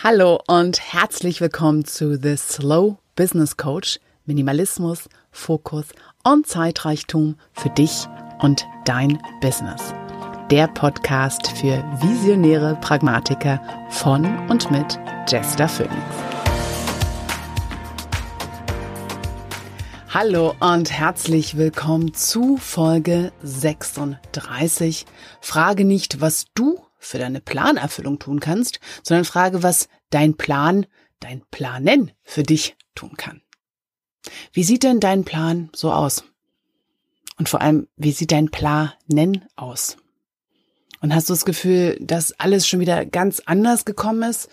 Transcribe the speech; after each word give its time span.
Hallo 0.00 0.40
und 0.46 0.78
herzlich 0.92 1.40
willkommen 1.40 1.84
zu 1.84 2.16
The 2.22 2.36
Slow 2.36 2.98
Business 3.16 3.56
Coach. 3.56 3.98
Minimalismus, 4.26 5.08
Fokus 5.32 5.86
und 6.22 6.46
Zeitreichtum 6.46 7.34
für 7.52 7.70
dich 7.70 8.06
und 8.38 8.64
dein 8.84 9.18
Business. 9.40 9.92
Der 10.52 10.68
Podcast 10.68 11.48
für 11.48 11.82
visionäre 12.00 12.78
Pragmatiker 12.80 13.60
von 13.90 14.24
und 14.48 14.70
mit 14.70 15.00
Jester 15.26 15.68
Phoenix. 15.68 15.96
Hallo 20.10 20.54
und 20.60 20.92
herzlich 20.92 21.56
willkommen 21.56 22.14
zu 22.14 22.56
Folge 22.56 23.32
36. 23.42 25.06
Frage 25.40 25.84
nicht, 25.84 26.20
was 26.20 26.44
du 26.54 26.78
für 26.98 27.18
deine 27.18 27.40
Planerfüllung 27.40 28.18
tun 28.18 28.40
kannst, 28.40 28.80
sondern 29.02 29.24
frage, 29.24 29.62
was 29.62 29.88
dein 30.10 30.36
Plan, 30.36 30.86
dein 31.20 31.42
Planen 31.50 32.12
für 32.22 32.42
dich 32.42 32.76
tun 32.94 33.16
kann. 33.16 33.42
Wie 34.52 34.64
sieht 34.64 34.82
denn 34.82 35.00
dein 35.00 35.24
Plan 35.24 35.70
so 35.74 35.92
aus? 35.92 36.24
Und 37.38 37.48
vor 37.48 37.60
allem, 37.60 37.88
wie 37.96 38.12
sieht 38.12 38.32
dein 38.32 38.50
Planen 38.50 39.44
aus? 39.56 39.96
Und 41.00 41.14
hast 41.14 41.28
du 41.28 41.32
das 41.32 41.44
Gefühl, 41.44 41.96
dass 42.00 42.32
alles 42.32 42.66
schon 42.66 42.80
wieder 42.80 43.06
ganz 43.06 43.40
anders 43.46 43.84
gekommen 43.84 44.28
ist? 44.28 44.48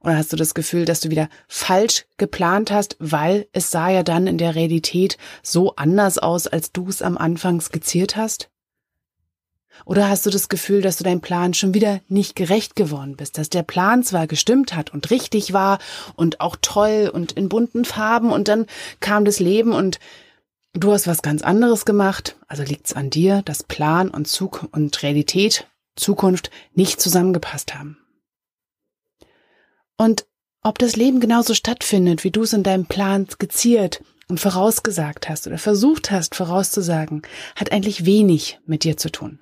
Oder 0.00 0.16
hast 0.16 0.32
du 0.32 0.36
das 0.36 0.54
Gefühl, 0.54 0.84
dass 0.84 1.00
du 1.00 1.10
wieder 1.10 1.28
falsch 1.46 2.06
geplant 2.16 2.72
hast, 2.72 2.96
weil 2.98 3.46
es 3.52 3.70
sah 3.70 3.90
ja 3.90 4.02
dann 4.02 4.26
in 4.26 4.38
der 4.38 4.54
Realität 4.54 5.16
so 5.42 5.76
anders 5.76 6.18
aus, 6.18 6.46
als 6.46 6.72
du 6.72 6.88
es 6.88 7.02
am 7.02 7.16
Anfang 7.18 7.60
skizziert 7.60 8.16
hast? 8.16 8.51
Oder 9.84 10.08
hast 10.08 10.26
du 10.26 10.30
das 10.30 10.48
Gefühl, 10.48 10.80
dass 10.80 10.96
du 10.96 11.04
deinem 11.04 11.20
Plan 11.20 11.54
schon 11.54 11.74
wieder 11.74 12.00
nicht 12.08 12.36
gerecht 12.36 12.76
geworden 12.76 13.16
bist, 13.16 13.38
dass 13.38 13.50
der 13.50 13.62
Plan 13.62 14.02
zwar 14.02 14.26
gestimmt 14.26 14.74
hat 14.74 14.90
und 14.90 15.10
richtig 15.10 15.52
war 15.52 15.78
und 16.14 16.40
auch 16.40 16.56
toll 16.60 17.10
und 17.12 17.32
in 17.32 17.48
bunten 17.48 17.84
Farben 17.84 18.30
und 18.30 18.48
dann 18.48 18.66
kam 19.00 19.24
das 19.24 19.40
Leben 19.40 19.72
und 19.72 19.98
du 20.72 20.92
hast 20.92 21.06
was 21.06 21.22
ganz 21.22 21.42
anderes 21.42 21.84
gemacht, 21.84 22.36
also 22.48 22.62
liegt's 22.62 22.92
an 22.92 23.10
dir, 23.10 23.42
dass 23.42 23.62
Plan 23.62 24.08
und 24.08 24.28
Zug 24.28 24.68
und 24.72 25.02
Realität, 25.02 25.66
Zukunft 25.96 26.50
nicht 26.74 27.00
zusammengepasst 27.00 27.74
haben. 27.74 27.98
Und 29.96 30.26
ob 30.62 30.78
das 30.78 30.96
Leben 30.96 31.20
genauso 31.20 31.54
stattfindet, 31.54 32.24
wie 32.24 32.30
du 32.30 32.42
es 32.42 32.52
in 32.52 32.62
deinem 32.62 32.86
Plan 32.86 33.28
skizziert 33.28 34.02
und 34.28 34.38
vorausgesagt 34.38 35.28
hast 35.28 35.46
oder 35.46 35.58
versucht 35.58 36.10
hast 36.10 36.34
vorauszusagen, 36.34 37.22
hat 37.56 37.72
eigentlich 37.72 38.06
wenig 38.06 38.60
mit 38.64 38.84
dir 38.84 38.96
zu 38.96 39.10
tun. 39.10 39.40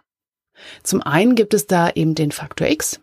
Zum 0.83 1.03
einen 1.03 1.35
gibt 1.35 1.55
es 1.55 1.67
da 1.67 1.91
eben 1.91 2.15
den 2.15 2.33
Faktor 2.33 2.69
X, 2.69 3.01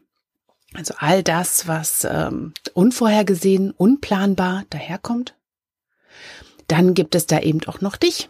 also 0.74 0.94
all 0.98 1.24
das, 1.24 1.68
was 1.68 2.06
ähm, 2.10 2.54
unvorhergesehen, 2.74 3.72
unplanbar 3.72 4.64
daherkommt. 4.70 5.36
Dann 6.68 6.94
gibt 6.94 7.16
es 7.16 7.26
da 7.26 7.40
eben 7.40 7.62
auch 7.68 7.82
noch 7.82 7.96
dich. 7.96 8.30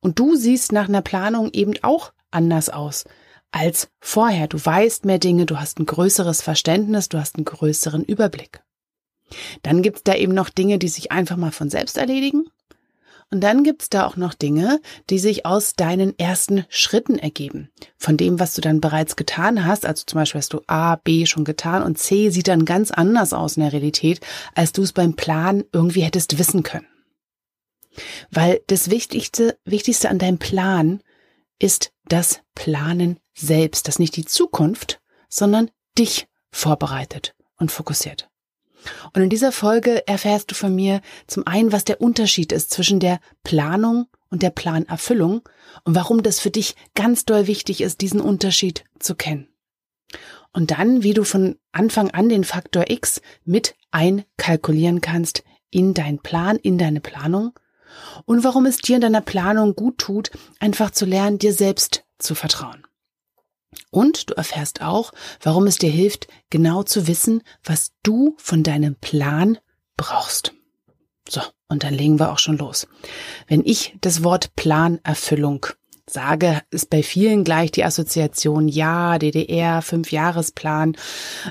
Und 0.00 0.18
du 0.18 0.36
siehst 0.36 0.72
nach 0.72 0.88
einer 0.88 1.02
Planung 1.02 1.50
eben 1.52 1.74
auch 1.82 2.12
anders 2.30 2.68
aus 2.70 3.04
als 3.50 3.90
vorher. 4.00 4.46
Du 4.46 4.64
weißt 4.64 5.04
mehr 5.04 5.18
Dinge, 5.18 5.46
du 5.46 5.58
hast 5.58 5.78
ein 5.78 5.86
größeres 5.86 6.42
Verständnis, 6.42 7.08
du 7.08 7.18
hast 7.18 7.36
einen 7.36 7.44
größeren 7.44 8.04
Überblick. 8.04 8.62
Dann 9.62 9.82
gibt 9.82 9.98
es 9.98 10.02
da 10.04 10.14
eben 10.14 10.34
noch 10.34 10.50
Dinge, 10.50 10.78
die 10.78 10.88
sich 10.88 11.12
einfach 11.12 11.36
mal 11.36 11.52
von 11.52 11.70
selbst 11.70 11.96
erledigen. 11.96 12.49
Und 13.32 13.42
dann 13.42 13.62
gibt's 13.62 13.88
da 13.90 14.06
auch 14.06 14.16
noch 14.16 14.34
Dinge, 14.34 14.80
die 15.08 15.20
sich 15.20 15.46
aus 15.46 15.74
deinen 15.74 16.18
ersten 16.18 16.66
Schritten 16.68 17.16
ergeben. 17.16 17.70
Von 17.96 18.16
dem, 18.16 18.40
was 18.40 18.54
du 18.54 18.60
dann 18.60 18.80
bereits 18.80 19.14
getan 19.14 19.64
hast. 19.64 19.86
Also 19.86 20.04
zum 20.04 20.18
Beispiel 20.18 20.40
hast 20.40 20.52
du 20.52 20.62
A, 20.66 20.96
B 20.96 21.26
schon 21.26 21.44
getan 21.44 21.82
und 21.82 21.96
C 21.96 22.30
sieht 22.30 22.48
dann 22.48 22.64
ganz 22.64 22.90
anders 22.90 23.32
aus 23.32 23.56
in 23.56 23.62
der 23.62 23.72
Realität, 23.72 24.20
als 24.54 24.72
du 24.72 24.82
es 24.82 24.92
beim 24.92 25.14
Plan 25.14 25.62
irgendwie 25.72 26.02
hättest 26.02 26.38
wissen 26.38 26.64
können. 26.64 26.86
Weil 28.30 28.60
das 28.66 28.90
Wichtigste, 28.90 29.58
Wichtigste 29.64 30.10
an 30.10 30.18
deinem 30.18 30.38
Plan 30.38 31.00
ist 31.60 31.92
das 32.06 32.40
Planen 32.54 33.20
selbst, 33.34 33.86
das 33.86 33.98
nicht 33.98 34.16
die 34.16 34.24
Zukunft, 34.24 35.00
sondern 35.28 35.70
dich 35.96 36.26
vorbereitet 36.50 37.34
und 37.56 37.70
fokussiert. 37.70 38.28
Und 39.12 39.22
in 39.22 39.30
dieser 39.30 39.52
Folge 39.52 40.06
erfährst 40.06 40.50
du 40.50 40.54
von 40.54 40.74
mir 40.74 41.00
zum 41.26 41.46
einen, 41.46 41.72
was 41.72 41.84
der 41.84 42.00
Unterschied 42.00 42.52
ist 42.52 42.70
zwischen 42.70 43.00
der 43.00 43.20
Planung 43.44 44.06
und 44.30 44.42
der 44.42 44.50
Planerfüllung 44.50 45.42
und 45.84 45.94
warum 45.94 46.22
das 46.22 46.40
für 46.40 46.50
dich 46.50 46.76
ganz 46.94 47.24
doll 47.24 47.46
wichtig 47.46 47.80
ist, 47.80 48.00
diesen 48.00 48.20
Unterschied 48.20 48.84
zu 48.98 49.14
kennen. 49.14 49.48
Und 50.52 50.70
dann, 50.72 51.02
wie 51.02 51.14
du 51.14 51.24
von 51.24 51.56
Anfang 51.72 52.10
an 52.10 52.28
den 52.28 52.44
Faktor 52.44 52.90
X 52.90 53.20
mit 53.44 53.74
einkalkulieren 53.90 55.00
kannst 55.00 55.44
in 55.70 55.94
deinen 55.94 56.18
Plan, 56.18 56.56
in 56.56 56.78
deine 56.78 57.00
Planung 57.00 57.52
und 58.24 58.44
warum 58.44 58.66
es 58.66 58.78
dir 58.78 58.96
in 58.96 59.02
deiner 59.02 59.20
Planung 59.20 59.74
gut 59.74 59.98
tut, 59.98 60.30
einfach 60.58 60.90
zu 60.90 61.06
lernen, 61.06 61.38
dir 61.38 61.52
selbst 61.52 62.04
zu 62.18 62.34
vertrauen. 62.34 62.84
Und 63.90 64.30
du 64.30 64.34
erfährst 64.34 64.82
auch, 64.82 65.12
warum 65.42 65.66
es 65.66 65.78
dir 65.78 65.90
hilft, 65.90 66.28
genau 66.50 66.82
zu 66.82 67.06
wissen, 67.06 67.42
was 67.64 67.92
du 68.02 68.34
von 68.38 68.62
deinem 68.62 68.96
Plan 68.96 69.58
brauchst. 69.96 70.52
So, 71.28 71.40
und 71.68 71.84
dann 71.84 71.94
legen 71.94 72.18
wir 72.18 72.32
auch 72.32 72.38
schon 72.38 72.58
los. 72.58 72.88
Wenn 73.46 73.64
ich 73.64 73.94
das 74.00 74.24
Wort 74.24 74.56
Planerfüllung 74.56 75.66
sage, 76.08 76.62
ist 76.70 76.90
bei 76.90 77.02
vielen 77.02 77.44
gleich 77.44 77.70
die 77.70 77.84
Assoziation, 77.84 78.66
ja, 78.66 79.18
DDR, 79.18 79.80
Fünfjahresplan, 79.82 80.96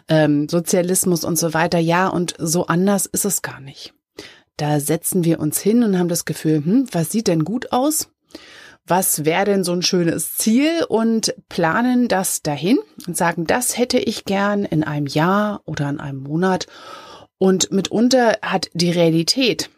ähm, 0.09 0.49
Sozialismus 0.49 1.23
und 1.23 1.37
so 1.37 1.53
weiter. 1.53 1.79
Ja, 1.79 2.07
und 2.09 2.35
so 2.37 2.67
anders 2.67 3.05
ist 3.05 3.25
es 3.25 3.41
gar 3.41 3.61
nicht. 3.61 3.93
Da 4.57 4.81
setzen 4.81 5.23
wir 5.23 5.39
uns 5.39 5.59
hin 5.61 5.83
und 5.83 5.97
haben 5.97 6.09
das 6.09 6.25
Gefühl, 6.25 6.57
hm, 6.57 6.87
was 6.91 7.11
sieht 7.11 7.27
denn 7.27 7.45
gut 7.45 7.71
aus? 7.71 8.09
Was 8.89 9.25
wäre 9.25 9.45
denn 9.45 9.63
so 9.63 9.73
ein 9.73 9.81
schönes 9.81 10.35
Ziel 10.35 10.83
und 10.87 11.35
planen 11.47 12.07
das 12.07 12.41
dahin 12.41 12.79
und 13.07 13.15
sagen, 13.15 13.45
das 13.45 13.77
hätte 13.77 13.99
ich 13.99 14.25
gern 14.25 14.65
in 14.65 14.83
einem 14.83 15.07
Jahr 15.07 15.61
oder 15.65 15.89
in 15.89 15.99
einem 15.99 16.23
Monat. 16.23 16.67
Und 17.37 17.71
mitunter 17.71 18.37
hat 18.41 18.69
die 18.73 18.91
Realität 18.91 19.69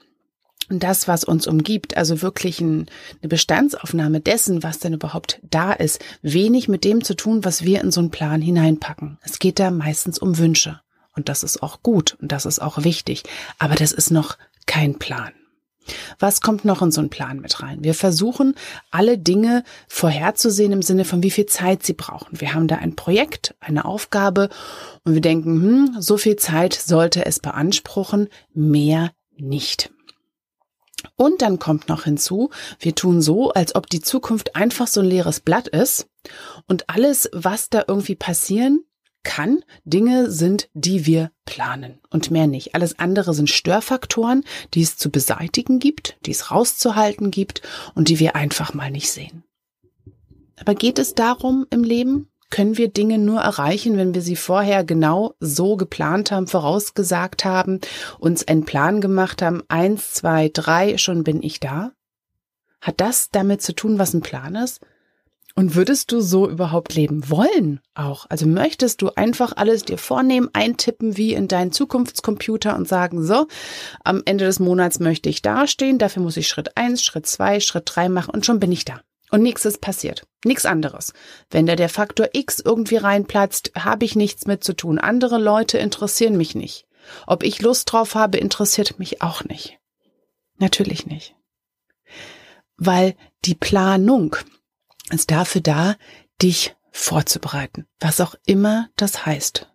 und 0.72 0.84
das, 0.84 1.08
was 1.10 1.26
uns 1.26 1.48
umgibt, 1.48 1.98
also 1.98 2.22
wirklich 2.22 2.62
ein, 2.62 2.88
eine 3.22 3.28
Bestandsaufnahme 3.28 4.22
dessen, 4.22 4.64
was 4.64 4.80
denn 4.80 4.94
überhaupt 4.94 5.42
da 5.44 5.74
ist, 5.74 6.00
wenig 6.22 6.70
mit 6.70 6.86
dem 6.86 7.04
zu 7.04 7.14
tun, 7.14 7.44
was 7.44 7.66
wir 7.66 7.82
in 7.82 7.92
so 7.92 8.00
einen 8.00 8.10
Plan 8.10 8.42
hineinpacken. 8.42 9.20
Es 9.22 9.40
geht 9.40 9.60
da 9.60 9.70
meistens 9.70 10.18
um 10.18 10.38
Wünsche. 10.38 10.80
Und 11.14 11.28
das 11.28 11.44
ist 11.44 11.62
auch 11.62 11.84
gut 11.84 12.18
und 12.22 12.32
das 12.32 12.46
ist 12.46 12.62
auch 12.62 12.86
wichtig. 12.86 13.24
Aber 13.60 13.76
das 13.76 13.92
ist 13.92 14.12
noch 14.12 14.38
kein 14.66 14.98
Plan. 14.98 15.34
Was 16.20 16.42
kommt 16.42 16.66
noch 16.66 16.82
in 16.82 16.92
so 16.92 17.02
einen 17.02 17.10
Plan 17.10 17.40
mit 17.40 17.62
rein? 17.62 17.84
Wir 17.84 17.94
versuchen, 17.94 18.56
alle 18.92 19.18
Dinge 19.18 19.64
vorherzusehen 19.88 20.72
im 20.72 20.82
Sinne 20.82 21.06
von, 21.06 21.24
wie 21.24 21.32
viel 21.32 21.48
Zeit 21.48 21.84
sie 21.84 21.94
brauchen. 21.94 22.40
Wir 22.40 22.54
haben 22.54 22.68
da 22.68 22.76
ein 22.76 22.96
Projekt, 22.96 23.56
eine 23.60 23.86
Aufgabe 23.86 24.50
und 25.04 25.14
wir 25.14 25.22
denken, 25.22 25.62
hm, 25.62 25.96
so 26.02 26.18
viel 26.18 26.36
Zeit 26.36 26.74
sollte 26.74 27.26
es 27.26 27.40
beanspruchen, 27.40 28.30
mehr 28.54 29.12
nicht. 29.36 29.92
Und 31.16 31.42
dann 31.42 31.58
kommt 31.58 31.90
noch 31.90 32.04
hinzu, 32.04 32.52
wir 32.80 32.94
tun 32.94 33.22
so, 33.22 33.52
als 33.52 33.74
ob 33.76 33.90
die 33.90 34.02
Zukunft 34.02 34.56
einfach 34.56 34.88
so 34.88 35.02
ein 35.02 35.08
leeres 35.08 35.40
Blatt 35.40 35.68
ist 35.68 36.08
und 36.68 36.90
alles, 36.90 37.30
was 37.34 37.70
da 37.70 37.84
irgendwie 37.88 38.16
passieren 38.16 38.84
kann, 39.24 39.64
Dinge 39.84 40.32
sind, 40.32 40.70
die 40.74 41.06
wir 41.06 41.32
planen 41.46 42.00
und 42.10 42.32
mehr 42.32 42.48
nicht. 42.48 42.76
Alles 42.76 43.00
andere 43.00 43.34
sind 43.34 43.50
Störfaktoren, 43.50 44.44
die 44.74 44.82
es 44.82 44.98
zu 44.98 45.10
beseitigen 45.10 45.80
gibt, 45.80 46.18
die 46.26 46.32
es 46.32 46.52
rauszuhalten 46.52 47.32
gibt 47.32 47.62
und 47.96 48.10
die 48.10 48.20
wir 48.20 48.36
einfach 48.36 48.74
mal 48.74 48.92
nicht 48.92 49.12
sehen. 49.12 49.44
Aber 50.60 50.76
geht 50.76 51.00
es 51.00 51.16
darum 51.16 51.66
im 51.70 51.84
Leben? 51.84 52.28
Können 52.52 52.78
wir 52.78 52.90
Dinge 52.90 53.18
nur 53.18 53.40
erreichen, 53.40 53.96
wenn 53.96 54.14
wir 54.14 54.22
sie 54.22 54.36
vorher 54.36 54.84
genau 54.84 55.36
so 55.40 55.78
geplant 55.78 56.32
haben, 56.32 56.48
vorausgesagt 56.48 57.46
haben, 57.46 57.80
uns 58.20 58.46
einen 58.46 58.66
Plan 58.66 59.00
gemacht 59.00 59.42
haben, 59.42 59.64
eins, 59.70 60.14
zwei, 60.14 60.50
drei, 60.50 60.98
schon 60.98 61.24
bin 61.24 61.42
ich 61.42 61.62
da? 61.62 61.94
Hat 62.82 63.00
das 63.00 63.30
damit 63.30 63.62
zu 63.62 63.74
tun, 63.74 64.00
was 64.00 64.14
ein 64.14 64.22
Plan 64.22 64.56
ist? 64.56 64.82
Und 65.56 65.76
würdest 65.76 66.12
du 66.12 66.22
so 66.22 66.50
überhaupt 66.50 66.96
leben 66.96 67.30
wollen 67.30 67.82
auch? 67.94 68.26
Also 68.30 68.48
möchtest 68.48 69.02
du 69.02 69.10
einfach 69.16 69.54
alles 69.56 69.84
dir 69.84 69.98
vornehmen, 69.98 70.50
eintippen 70.54 71.18
wie 71.18 71.34
in 71.34 71.48
deinen 71.48 71.74
Zukunftscomputer 71.74 72.76
und 72.76 72.88
sagen, 72.88 73.24
so, 73.24 73.48
am 74.04 74.22
Ende 74.26 74.46
des 74.46 74.60
Monats 74.60 75.00
möchte 75.00 75.30
ich 75.30 75.42
dastehen, 75.42 75.98
dafür 75.98 76.24
muss 76.24 76.38
ich 76.38 76.48
Schritt 76.48 76.78
eins, 76.78 77.04
Schritt 77.04 77.28
zwei, 77.28 77.60
Schritt 77.60 77.84
drei 77.86 78.08
machen 78.08 78.34
und 78.34 78.46
schon 78.46 78.60
bin 78.60 78.72
ich 78.72 78.86
da. 78.86 79.02
Und 79.30 79.44
nichts 79.44 79.66
ist 79.66 79.82
passiert. 79.82 80.28
Nichts 80.44 80.66
anderes. 80.66 81.14
Wenn 81.50 81.66
da 81.66 81.76
der 81.76 81.90
Faktor 81.90 82.30
X 82.34 82.60
irgendwie 82.60 82.98
reinplatzt, 82.98 83.72
habe 83.78 84.04
ich 84.06 84.16
nichts 84.16 84.46
mit 84.46 84.64
zu 84.64 84.74
tun. 84.74 85.00
Andere 85.00 85.38
Leute 85.38 85.78
interessieren 85.78 86.36
mich 86.36 86.54
nicht. 86.54 86.86
Ob 87.28 87.44
ich 87.44 87.62
Lust 87.62 87.92
drauf 87.92 88.14
habe, 88.16 88.38
interessiert 88.38 89.00
mich 89.00 89.22
auch 89.22 89.44
nicht. 89.46 89.80
Natürlich 90.58 91.06
nicht. 91.06 91.36
Weil 92.78 93.16
die 93.46 93.56
Planung, 93.56 94.36
ist 95.12 95.32
dafür 95.32 95.62
da, 95.62 95.96
dich 96.42 96.76
vorzubereiten, 96.92 97.86
was 98.00 98.22
auch 98.22 98.36
immer 98.46 98.90
das 98.96 99.26
heißt. 99.26 99.68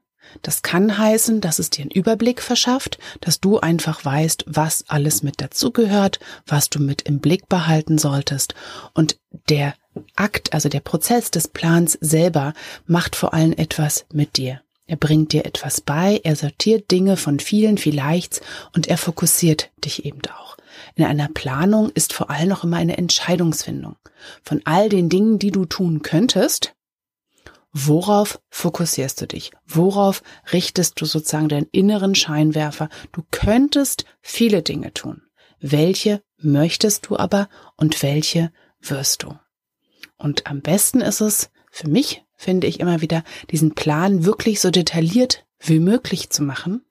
Das 0.42 0.62
kann 0.62 0.98
heißen, 0.98 1.40
dass 1.40 1.58
es 1.58 1.70
dir 1.70 1.82
einen 1.82 1.90
Überblick 1.90 2.42
verschafft, 2.42 2.98
dass 3.20 3.40
du 3.40 3.58
einfach 3.58 4.04
weißt, 4.04 4.44
was 4.46 4.84
alles 4.88 5.22
mit 5.22 5.40
dazugehört, 5.40 6.18
was 6.46 6.68
du 6.68 6.80
mit 6.80 7.02
im 7.02 7.20
Blick 7.20 7.48
behalten 7.48 7.96
solltest. 7.96 8.54
Und 8.92 9.18
der 9.48 9.74
Akt, 10.14 10.52
also 10.52 10.68
der 10.68 10.80
Prozess 10.80 11.30
des 11.30 11.48
Plans 11.48 11.96
selber, 12.00 12.52
macht 12.86 13.16
vor 13.16 13.34
allem 13.34 13.52
etwas 13.52 14.06
mit 14.12 14.36
dir. 14.36 14.60
Er 14.86 14.96
bringt 14.96 15.32
dir 15.32 15.46
etwas 15.46 15.80
bei, 15.80 16.20
er 16.22 16.36
sortiert 16.36 16.90
Dinge 16.90 17.16
von 17.16 17.40
vielen 17.40 17.76
vielleicht 17.76 18.40
und 18.74 18.86
er 18.86 18.98
fokussiert 18.98 19.70
dich 19.84 20.04
eben 20.04 20.20
auch. 20.26 20.56
In 20.94 21.04
einer 21.04 21.28
Planung 21.28 21.90
ist 21.90 22.12
vor 22.12 22.30
allem 22.30 22.48
noch 22.48 22.64
immer 22.64 22.76
eine 22.76 22.96
Entscheidungsfindung. 22.96 23.96
Von 24.42 24.62
all 24.64 24.88
den 24.88 25.08
Dingen, 25.08 25.38
die 25.38 25.50
du 25.50 25.64
tun 25.64 26.02
könntest, 26.02 26.74
worauf 27.72 28.40
fokussierst 28.50 29.20
du 29.20 29.26
dich? 29.26 29.52
Worauf 29.66 30.22
richtest 30.52 31.00
du 31.00 31.04
sozusagen 31.04 31.48
deinen 31.48 31.68
inneren 31.72 32.14
Scheinwerfer? 32.14 32.88
Du 33.12 33.22
könntest 33.30 34.04
viele 34.20 34.62
Dinge 34.62 34.94
tun. 34.94 35.22
Welche 35.60 36.22
möchtest 36.38 37.06
du 37.06 37.16
aber 37.16 37.48
und 37.76 38.02
welche 38.02 38.52
wirst 38.80 39.22
du? 39.22 39.38
Und 40.16 40.46
am 40.46 40.62
besten 40.62 41.00
ist 41.00 41.20
es, 41.20 41.50
für 41.70 41.88
mich 41.88 42.24
finde 42.34 42.66
ich 42.66 42.80
immer 42.80 43.00
wieder, 43.00 43.24
diesen 43.50 43.74
Plan 43.74 44.24
wirklich 44.24 44.60
so 44.60 44.70
detailliert 44.70 45.44
wie 45.58 45.80
möglich 45.80 46.30
zu 46.30 46.42
machen 46.42 46.84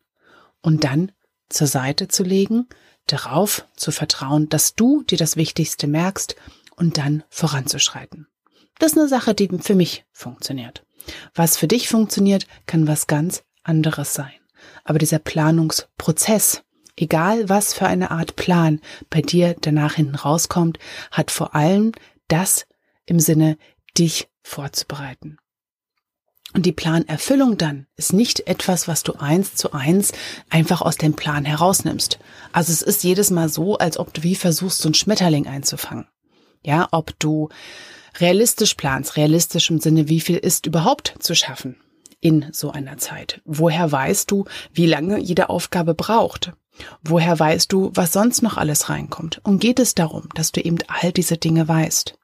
und 0.61 0.83
dann 0.83 1.11
zur 1.49 1.67
Seite 1.67 2.07
zu 2.07 2.23
legen, 2.23 2.67
darauf 3.07 3.65
zu 3.75 3.91
vertrauen, 3.91 4.49
dass 4.49 4.75
du 4.75 5.03
dir 5.03 5.17
das 5.17 5.35
Wichtigste 5.35 5.87
merkst 5.87 6.35
und 6.75 6.97
dann 6.97 7.23
voranzuschreiten. 7.29 8.27
Das 8.79 8.91
ist 8.91 8.97
eine 8.97 9.07
Sache, 9.07 9.33
die 9.33 9.49
für 9.59 9.75
mich 9.75 10.05
funktioniert. 10.11 10.85
Was 11.33 11.57
für 11.57 11.67
dich 11.67 11.87
funktioniert, 11.87 12.47
kann 12.65 12.87
was 12.87 13.07
ganz 13.07 13.43
anderes 13.63 14.13
sein. 14.13 14.33
Aber 14.83 14.99
dieser 14.99 15.19
Planungsprozess, 15.19 16.63
egal 16.95 17.47
was 17.49 17.73
für 17.73 17.85
eine 17.85 18.11
Art 18.11 18.35
Plan 18.35 18.81
bei 19.09 19.21
dir 19.21 19.55
danach 19.59 19.95
hinten 19.95 20.15
rauskommt, 20.15 20.79
hat 21.11 21.31
vor 21.31 21.55
allem 21.55 21.91
das 22.27 22.65
im 23.05 23.19
Sinne, 23.19 23.57
dich 23.97 24.27
vorzubereiten. 24.41 25.37
Und 26.55 26.65
die 26.65 26.71
Planerfüllung 26.71 27.57
dann 27.57 27.85
ist 27.97 28.13
nicht 28.13 28.47
etwas, 28.47 28.87
was 28.87 29.03
du 29.03 29.13
eins 29.19 29.55
zu 29.55 29.73
eins 29.73 30.13
einfach 30.49 30.81
aus 30.81 30.95
dem 30.95 31.13
Plan 31.13 31.43
herausnimmst. 31.43 32.17
Also 32.53 32.71
es 32.71 32.81
ist 32.81 33.03
jedes 33.03 33.29
Mal 33.29 33.49
so, 33.49 33.77
als 33.77 33.97
ob 33.99 34.13
du 34.13 34.23
wie 34.23 34.35
versuchst, 34.35 34.79
so 34.79 34.87
einen 34.87 34.93
Schmetterling 34.93 35.47
einzufangen. 35.47 36.07
Ja, 36.63 36.87
ob 36.91 37.11
du 37.19 37.49
realistisch 38.21 38.75
planst, 38.75 39.17
realistisch 39.17 39.69
im 39.69 39.81
Sinne, 39.81 40.07
wie 40.07 40.21
viel 40.21 40.37
ist 40.37 40.65
überhaupt 40.65 41.15
zu 41.19 41.35
schaffen 41.35 41.75
in 42.21 42.45
so 42.53 42.71
einer 42.71 42.97
Zeit? 42.97 43.41
Woher 43.43 43.91
weißt 43.91 44.31
du, 44.31 44.45
wie 44.73 44.85
lange 44.85 45.19
jede 45.19 45.49
Aufgabe 45.49 45.93
braucht? 45.93 46.53
Woher 47.03 47.37
weißt 47.37 47.69
du, 47.69 47.91
was 47.93 48.13
sonst 48.13 48.41
noch 48.41 48.55
alles 48.55 48.87
reinkommt? 48.87 49.41
Und 49.43 49.59
geht 49.59 49.79
es 49.79 49.93
darum, 49.93 50.29
dass 50.35 50.53
du 50.53 50.61
eben 50.61 50.77
all 50.87 51.11
diese 51.11 51.35
Dinge 51.35 51.67
weißt? 51.67 52.17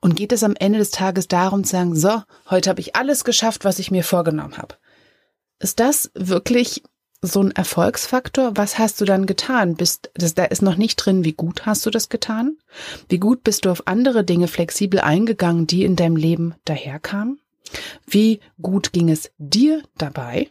Und 0.00 0.16
geht 0.16 0.32
es 0.32 0.42
am 0.42 0.56
Ende 0.56 0.78
des 0.78 0.90
Tages 0.90 1.28
darum 1.28 1.64
zu 1.64 1.72
sagen, 1.72 1.94
so, 1.94 2.22
heute 2.48 2.70
habe 2.70 2.80
ich 2.80 2.96
alles 2.96 3.24
geschafft, 3.24 3.64
was 3.64 3.78
ich 3.78 3.90
mir 3.90 4.04
vorgenommen 4.04 4.58
habe? 4.58 4.76
Ist 5.58 5.80
das 5.80 6.10
wirklich 6.14 6.82
so 7.22 7.42
ein 7.42 7.50
Erfolgsfaktor? 7.50 8.52
Was 8.56 8.78
hast 8.78 9.00
du 9.00 9.04
dann 9.04 9.26
getan? 9.26 9.74
Bist, 9.74 10.10
das, 10.14 10.34
da 10.34 10.44
ist 10.44 10.62
noch 10.62 10.76
nicht 10.76 10.96
drin, 10.96 11.24
wie 11.24 11.34
gut 11.34 11.66
hast 11.66 11.84
du 11.84 11.90
das 11.90 12.08
getan? 12.08 12.56
Wie 13.08 13.18
gut 13.18 13.44
bist 13.44 13.64
du 13.64 13.70
auf 13.70 13.86
andere 13.86 14.24
Dinge 14.24 14.48
flexibel 14.48 15.00
eingegangen, 15.00 15.66
die 15.66 15.84
in 15.84 15.96
deinem 15.96 16.16
Leben 16.16 16.54
daherkamen? 16.64 17.40
Wie 18.06 18.40
gut 18.60 18.92
ging 18.92 19.10
es 19.10 19.30
dir 19.38 19.82
dabei? 19.98 20.50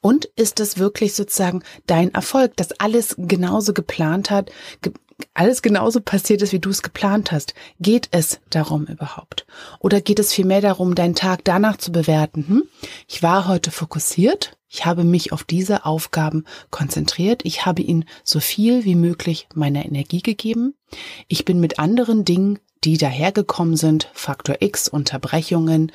Und 0.00 0.26
ist 0.36 0.60
es 0.60 0.78
wirklich 0.78 1.14
sozusagen 1.14 1.62
dein 1.86 2.12
Erfolg, 2.12 2.56
dass 2.56 2.78
alles 2.78 3.14
genauso 3.16 3.72
geplant 3.72 4.30
hat, 4.30 4.50
ge 4.82 4.92
alles 5.32 5.62
genauso 5.62 6.00
passiert 6.00 6.42
ist, 6.42 6.52
wie 6.52 6.58
du 6.58 6.70
es 6.70 6.82
geplant 6.82 7.32
hast? 7.32 7.54
Geht 7.80 8.08
es 8.10 8.40
darum 8.50 8.86
überhaupt? 8.86 9.46
Oder 9.80 10.00
geht 10.00 10.18
es 10.18 10.32
vielmehr 10.32 10.60
darum, 10.60 10.94
deinen 10.94 11.14
Tag 11.14 11.40
danach 11.44 11.76
zu 11.76 11.92
bewerten? 11.92 12.44
Hm? 12.48 12.62
Ich 13.08 13.22
war 13.22 13.46
heute 13.46 13.70
fokussiert, 13.70 14.56
ich 14.68 14.84
habe 14.86 15.04
mich 15.04 15.32
auf 15.32 15.44
diese 15.44 15.84
Aufgaben 15.84 16.44
konzentriert, 16.70 17.42
ich 17.44 17.64
habe 17.64 17.82
ihnen 17.82 18.06
so 18.24 18.40
viel 18.40 18.84
wie 18.84 18.96
möglich 18.96 19.48
meiner 19.54 19.84
Energie 19.84 20.20
gegeben. 20.20 20.74
Ich 21.28 21.44
bin 21.44 21.60
mit 21.60 21.78
anderen 21.78 22.24
Dingen, 22.24 22.58
die 22.82 22.98
dahergekommen 22.98 23.76
sind, 23.76 24.10
Faktor 24.12 24.56
X, 24.60 24.88
Unterbrechungen, 24.88 25.92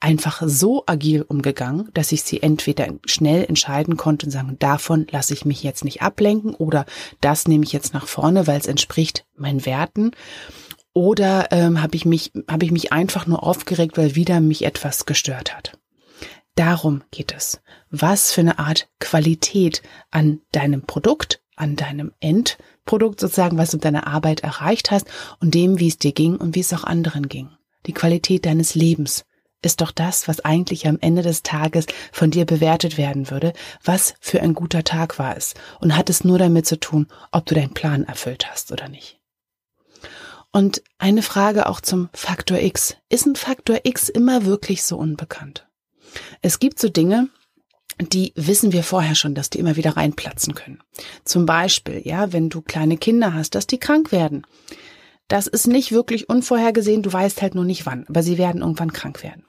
einfach 0.00 0.42
so 0.46 0.84
agil 0.86 1.22
umgegangen, 1.22 1.88
dass 1.94 2.12
ich 2.12 2.22
sie 2.22 2.42
entweder 2.42 2.88
schnell 3.06 3.44
entscheiden 3.44 3.96
konnte 3.96 4.26
und 4.26 4.32
sagen, 4.32 4.56
davon 4.58 5.06
lasse 5.10 5.32
ich 5.32 5.44
mich 5.44 5.62
jetzt 5.62 5.84
nicht 5.84 6.02
ablenken 6.02 6.54
oder 6.54 6.84
das 7.20 7.48
nehme 7.48 7.64
ich 7.64 7.72
jetzt 7.72 7.94
nach 7.94 8.06
vorne, 8.06 8.46
weil 8.46 8.58
es 8.58 8.66
entspricht 8.66 9.26
meinen 9.36 9.64
Werten. 9.64 10.12
Oder 10.92 11.48
ähm, 11.50 11.82
habe 11.82 11.94
ich 11.94 12.06
mich 12.06 12.32
habe 12.48 12.64
ich 12.64 12.72
mich 12.72 12.92
einfach 12.92 13.26
nur 13.26 13.42
aufgeregt, 13.42 13.98
weil 13.98 14.14
wieder 14.14 14.40
mich 14.40 14.64
etwas 14.64 15.04
gestört 15.04 15.54
hat. 15.54 15.78
Darum 16.54 17.02
geht 17.10 17.34
es. 17.36 17.60
Was 17.90 18.32
für 18.32 18.40
eine 18.40 18.58
Art 18.58 18.88
Qualität 18.98 19.82
an 20.10 20.40
deinem 20.52 20.82
Produkt, 20.82 21.42
an 21.54 21.76
deinem 21.76 22.12
Endprodukt 22.20 23.20
sozusagen, 23.20 23.58
was 23.58 23.70
du 23.70 23.76
mit 23.76 23.84
deiner 23.84 24.06
Arbeit 24.06 24.40
erreicht 24.40 24.90
hast 24.90 25.06
und 25.38 25.54
dem, 25.54 25.78
wie 25.78 25.88
es 25.88 25.98
dir 25.98 26.12
ging 26.12 26.36
und 26.36 26.54
wie 26.54 26.60
es 26.60 26.72
auch 26.72 26.84
anderen 26.84 27.28
ging. 27.28 27.50
Die 27.84 27.92
Qualität 27.92 28.46
deines 28.46 28.74
Lebens, 28.74 29.26
ist 29.66 29.82
doch 29.82 29.90
das, 29.90 30.28
was 30.28 30.44
eigentlich 30.44 30.86
am 30.86 30.98
Ende 31.00 31.20
des 31.22 31.42
Tages 31.42 31.86
von 32.12 32.30
dir 32.30 32.46
bewertet 32.46 32.96
werden 32.96 33.30
würde, 33.30 33.52
was 33.84 34.14
für 34.20 34.40
ein 34.40 34.54
guter 34.54 34.84
Tag 34.84 35.18
war 35.18 35.36
es 35.36 35.54
und 35.80 35.96
hat 35.96 36.08
es 36.08 36.24
nur 36.24 36.38
damit 36.38 36.66
zu 36.66 36.80
tun, 36.80 37.08
ob 37.32 37.44
du 37.44 37.54
deinen 37.54 37.74
Plan 37.74 38.04
erfüllt 38.04 38.50
hast 38.50 38.72
oder 38.72 38.88
nicht. 38.88 39.20
Und 40.52 40.82
eine 40.96 41.20
Frage 41.20 41.68
auch 41.68 41.82
zum 41.82 42.08
Faktor 42.14 42.58
X. 42.58 42.96
Ist 43.10 43.26
ein 43.26 43.36
Faktor 43.36 43.80
X 43.82 44.08
immer 44.08 44.46
wirklich 44.46 44.84
so 44.84 44.96
unbekannt? 44.96 45.66
Es 46.40 46.60
gibt 46.60 46.78
so 46.78 46.88
Dinge, 46.88 47.28
die 48.00 48.32
wissen 48.36 48.72
wir 48.72 48.82
vorher 48.82 49.14
schon, 49.14 49.34
dass 49.34 49.50
die 49.50 49.58
immer 49.58 49.76
wieder 49.76 49.96
reinplatzen 49.96 50.54
können. 50.54 50.82
Zum 51.24 51.44
Beispiel, 51.44 52.02
ja, 52.04 52.32
wenn 52.32 52.48
du 52.50 52.62
kleine 52.62 52.96
Kinder 52.96 53.34
hast, 53.34 53.54
dass 53.54 53.66
die 53.66 53.78
krank 53.78 54.12
werden. 54.12 54.46
Das 55.28 55.48
ist 55.48 55.66
nicht 55.66 55.90
wirklich 55.90 56.28
unvorhergesehen, 56.28 57.02
du 57.02 57.12
weißt 57.12 57.42
halt 57.42 57.56
nur 57.56 57.64
nicht 57.64 57.84
wann, 57.84 58.04
aber 58.08 58.22
sie 58.22 58.38
werden 58.38 58.60
irgendwann 58.60 58.92
krank 58.92 59.24
werden. 59.24 59.44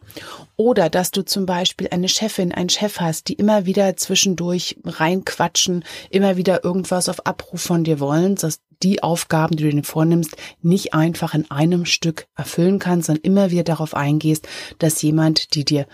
Oder 0.55 0.89
dass 0.89 1.11
du 1.11 1.23
zum 1.23 1.45
Beispiel 1.45 1.87
eine 1.91 2.09
Chefin, 2.09 2.51
einen 2.51 2.69
Chef 2.69 2.99
hast, 2.99 3.27
die 3.27 3.33
immer 3.33 3.65
wieder 3.65 3.95
zwischendurch 3.95 4.77
reinquatschen, 4.83 5.85
immer 6.09 6.35
wieder 6.35 6.63
irgendwas 6.63 7.09
auf 7.09 7.27
Abruf 7.27 7.61
von 7.61 7.83
dir 7.83 7.99
wollen, 7.99 8.35
dass 8.35 8.59
die 8.81 9.03
Aufgaben, 9.03 9.55
die 9.55 9.63
du 9.63 9.69
dir 9.69 9.83
vornimmst, 9.83 10.35
nicht 10.61 10.93
einfach 10.93 11.33
in 11.33 11.49
einem 11.51 11.85
Stück 11.85 12.27
erfüllen 12.35 12.79
kannst, 12.79 13.07
sondern 13.07 13.23
immer 13.23 13.51
wieder 13.51 13.63
darauf 13.63 13.95
eingehst, 13.95 14.47
dass 14.79 15.01
jemand, 15.01 15.53
die 15.53 15.65
dir 15.65 15.85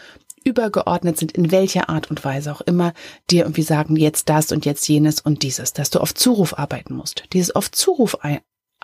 übergeordnet 0.44 1.18
sind, 1.18 1.32
in 1.34 1.52
welcher 1.52 1.90
Art 1.90 2.10
und 2.10 2.24
Weise 2.24 2.52
auch 2.52 2.62
immer, 2.62 2.94
dir 3.30 3.44
irgendwie 3.44 3.62
sagen, 3.62 3.96
jetzt 3.96 4.30
das 4.30 4.52
und 4.52 4.66
jetzt 4.66 4.88
jenes 4.88 5.22
und 5.22 5.44
dieses, 5.44 5.74
dass 5.74 5.90
du 5.90 6.00
auf 6.00 6.14
Zuruf 6.14 6.58
arbeiten 6.58 6.96
musst. 6.96 7.24
Dieses 7.34 7.56
auf 7.56 7.72
Zuruf 7.72 8.18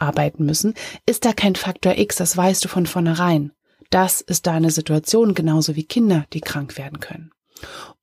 arbeiten 0.01 0.45
müssen, 0.45 0.73
ist 1.05 1.25
da 1.25 1.33
kein 1.33 1.55
Faktor 1.55 1.97
X, 1.97 2.15
das 2.17 2.35
weißt 2.35 2.63
du 2.63 2.67
von 2.67 2.85
vornherein. 2.85 3.51
Das 3.89 4.21
ist 4.21 4.47
deine 4.47 4.71
Situation, 4.71 5.33
genauso 5.33 5.75
wie 5.75 5.83
Kinder, 5.83 6.25
die 6.33 6.41
krank 6.41 6.77
werden 6.77 6.99
können. 6.99 7.31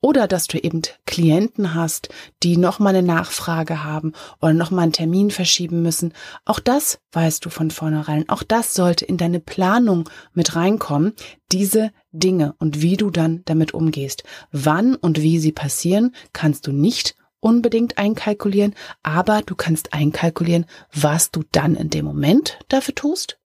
Oder 0.01 0.29
dass 0.29 0.47
du 0.47 0.59
eben 0.59 0.83
Klienten 1.07 1.75
hast, 1.75 2.09
die 2.43 2.57
nochmal 2.57 2.95
eine 2.95 3.07
Nachfrage 3.07 3.85
haben 3.85 4.13
oder 4.41 4.53
nochmal 4.53 4.85
einen 4.85 4.93
Termin 4.93 5.31
verschieben 5.31 5.83
müssen. 5.83 6.13
Auch 6.45 6.61
das 6.61 7.01
weißt 7.13 7.45
du 7.45 7.51
von 7.51 7.71
vornherein. 7.71 8.29
Auch 8.29 8.43
das 8.43 8.75
sollte 8.75 9.05
in 9.05 9.17
deine 9.17 9.41
Planung 9.41 10.09
mit 10.35 10.55
reinkommen. 10.55 11.15
Diese 11.53 11.91
Dinge 12.13 12.55
und 12.59 12.83
wie 12.83 12.97
du 12.97 13.11
dann 13.11 13.43
damit 13.47 13.73
umgehst. 13.73 14.25
Wann 14.53 14.95
und 14.95 15.23
wie 15.23 15.39
sie 15.39 15.53
passieren, 15.53 16.15
kannst 16.33 16.67
du 16.67 16.73
nicht 16.73 17.17
unbedingt 17.47 17.97
einkalkulieren, 17.97 18.75
aber 19.05 19.41
du 19.41 19.55
kannst 19.55 19.93
einkalkulieren, 19.93 20.67
was 20.93 21.31
du 21.31 21.45
dann 21.53 21.77
in 21.77 21.91
dem 21.91 22.05
Moment 22.05 22.59
dafür 22.67 22.97
tust. 22.97 23.39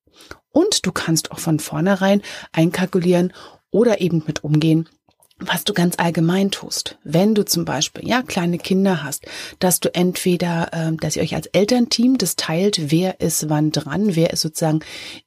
Und 0.50 0.88
du 0.88 0.92
kannst 0.92 1.32
auch 1.32 1.38
von 1.38 1.60
vornherein 1.60 2.24
einkalkulieren 2.52 3.32
oder 3.70 4.02
eben 4.02 4.24
mit 4.26 4.44
umgehen, 4.44 4.90
was 5.38 5.66
du 5.66 5.74
ganz 5.74 6.00
allgemein 6.00 6.50
tust. 6.50 6.98
Wenn 7.04 7.36
du 7.36 7.46
zum 7.46 7.64
Beispiel 7.64 8.08
ja 8.08 8.24
kleine 8.24 8.58
Kinder 8.58 9.04
hast, 9.04 9.28
dass 9.60 9.80
du 9.80 9.94
entweder, 9.94 10.70
äh, 10.74 10.96
dass 10.96 11.16
ihr 11.16 11.22
euch 11.22 11.36
als 11.36 11.46
Elternteam 11.46 12.18
das 12.18 12.36
teilt, 12.36 12.90
wer 12.92 13.22
ist 13.22 13.50
wann 13.50 13.72
dran, 13.72 14.16
wer 14.16 14.34
ist 14.34 14.42
sozusagen 14.42 14.80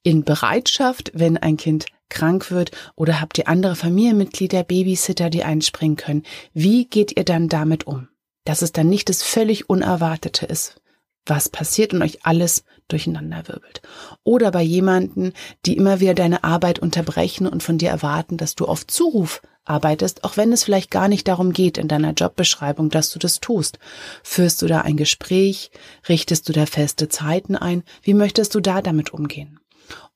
in 0.02 0.24
Bereitschaft, 0.24 1.12
wenn 1.14 1.36
ein 1.36 1.56
Kind 1.56 1.86
krank 2.08 2.50
wird, 2.50 2.72
oder 2.96 3.20
habt 3.20 3.38
ihr 3.38 3.46
andere 3.46 3.76
Familienmitglieder, 3.76 4.64
Babysitter, 4.64 5.30
die 5.30 5.44
einspringen 5.44 5.96
können. 5.96 6.24
Wie 6.52 6.86
geht 6.86 7.16
ihr 7.16 7.24
dann 7.24 7.48
damit 7.48 7.86
um? 7.86 8.08
Dass 8.44 8.62
es 8.62 8.72
dann 8.72 8.88
nicht 8.88 9.08
das 9.08 9.22
völlig 9.22 9.68
Unerwartete 9.68 10.46
ist, 10.46 10.80
was 11.26 11.48
passiert 11.48 11.94
und 11.94 12.02
euch 12.02 12.24
alles 12.24 12.64
durcheinander 12.88 13.48
wirbelt. 13.48 13.80
Oder 14.22 14.50
bei 14.50 14.62
jemanden, 14.62 15.32
die 15.64 15.76
immer 15.76 16.00
wieder 16.00 16.14
deine 16.14 16.44
Arbeit 16.44 16.78
unterbrechen 16.78 17.46
und 17.46 17.62
von 17.62 17.78
dir 17.78 17.88
erwarten, 17.88 18.36
dass 18.36 18.54
du 18.54 18.66
auf 18.66 18.86
Zuruf 18.86 19.40
arbeitest, 19.64 20.24
auch 20.24 20.36
wenn 20.36 20.52
es 20.52 20.64
vielleicht 20.64 20.90
gar 20.90 21.08
nicht 21.08 21.26
darum 21.26 21.54
geht 21.54 21.78
in 21.78 21.88
deiner 21.88 22.12
Jobbeschreibung, 22.12 22.90
dass 22.90 23.10
du 23.10 23.18
das 23.18 23.40
tust. 23.40 23.78
Führst 24.22 24.60
du 24.60 24.66
da 24.66 24.82
ein 24.82 24.98
Gespräch? 24.98 25.70
Richtest 26.06 26.48
du 26.48 26.52
da 26.52 26.66
feste 26.66 27.08
Zeiten 27.08 27.56
ein? 27.56 27.82
Wie 28.02 28.12
möchtest 28.14 28.54
du 28.54 28.60
da 28.60 28.82
damit 28.82 29.14
umgehen? 29.14 29.58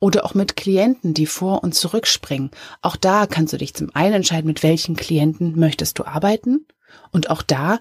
Oder 0.00 0.26
auch 0.26 0.34
mit 0.34 0.56
Klienten, 0.56 1.14
die 1.14 1.26
vor 1.26 1.62
und 1.62 1.74
zurückspringen. 1.74 2.50
Auch 2.82 2.96
da 2.96 3.26
kannst 3.26 3.52
du 3.54 3.56
dich 3.56 3.74
zum 3.74 3.94
einen 3.94 4.16
entscheiden, 4.16 4.46
mit 4.46 4.62
welchen 4.62 4.96
Klienten 4.96 5.58
möchtest 5.58 5.98
du 5.98 6.04
arbeiten 6.04 6.66
und 7.10 7.30
auch 7.30 7.42
da 7.42 7.78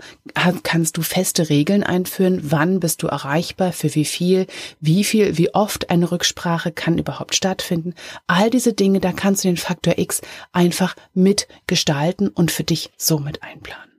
kannst 0.63 0.97
du 0.97 1.01
feste 1.01 1.49
Regeln 1.49 1.83
einführen, 1.83 2.39
wann 2.43 2.79
bist 2.79 3.03
du 3.03 3.07
erreichbar, 3.07 3.73
für 3.73 3.93
wie 3.95 4.05
viel, 4.05 4.47
wie 4.79 5.03
viel, 5.03 5.37
wie 5.37 5.53
oft 5.53 5.89
eine 5.89 6.11
Rücksprache 6.11 6.71
kann 6.71 6.97
überhaupt 6.97 7.35
stattfinden. 7.35 7.93
All 8.27 8.49
diese 8.49 8.73
Dinge, 8.73 8.99
da 8.99 9.11
kannst 9.11 9.43
du 9.43 9.49
den 9.49 9.57
Faktor 9.57 9.97
X 9.97 10.21
einfach 10.51 10.95
mitgestalten 11.13 12.29
und 12.29 12.51
für 12.51 12.63
dich 12.63 12.91
somit 12.97 13.43
einplanen. 13.43 13.91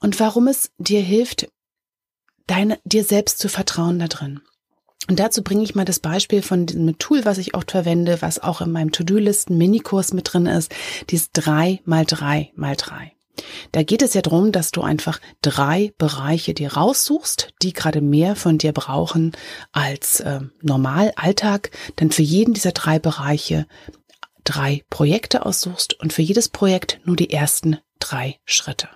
Und 0.00 0.20
warum 0.20 0.46
es 0.46 0.70
dir 0.78 1.00
hilft, 1.00 1.50
deine, 2.46 2.78
dir 2.84 3.04
selbst 3.04 3.38
zu 3.38 3.48
vertrauen 3.48 3.98
da 3.98 4.06
drin. 4.08 4.40
Und 5.06 5.20
dazu 5.20 5.42
bringe 5.42 5.62
ich 5.62 5.74
mal 5.74 5.84
das 5.84 6.00
Beispiel 6.00 6.42
von 6.42 6.66
diesem 6.66 6.98
Tool, 6.98 7.24
was 7.24 7.38
ich 7.38 7.54
oft 7.54 7.70
verwende, 7.70 8.20
was 8.20 8.40
auch 8.40 8.60
in 8.60 8.72
meinem 8.72 8.92
To-Do-Listen-Minikurs 8.92 10.12
mit 10.12 10.32
drin 10.32 10.46
ist, 10.46 10.74
dieses 11.08 11.30
3 11.32 11.80
mal 11.84 12.04
3 12.04 12.52
mal 12.56 12.76
3. 12.76 13.12
Da 13.72 13.82
geht 13.82 14.02
es 14.02 14.14
ja 14.14 14.22
darum, 14.22 14.52
dass 14.52 14.70
du 14.72 14.82
einfach 14.82 15.20
drei 15.42 15.92
Bereiche 15.98 16.54
dir 16.54 16.72
raussuchst, 16.74 17.54
die 17.62 17.72
gerade 17.72 18.00
mehr 18.00 18.36
von 18.36 18.58
dir 18.58 18.72
brauchen 18.72 19.32
als 19.72 20.20
äh, 20.20 20.40
normal 20.60 21.12
Alltag. 21.16 21.70
Dann 21.96 22.10
für 22.10 22.22
jeden 22.22 22.54
dieser 22.54 22.72
drei 22.72 22.98
Bereiche 22.98 23.66
drei 24.44 24.84
Projekte 24.90 25.44
aussuchst 25.44 26.00
und 26.00 26.12
für 26.12 26.22
jedes 26.22 26.48
Projekt 26.48 27.00
nur 27.04 27.16
die 27.16 27.30
ersten 27.30 27.78
drei 27.98 28.38
Schritte. 28.44 28.88